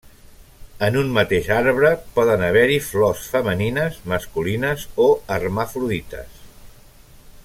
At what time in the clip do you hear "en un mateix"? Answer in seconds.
0.85-1.49